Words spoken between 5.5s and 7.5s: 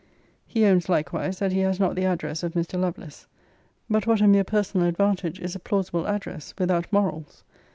a plausible address, without morals?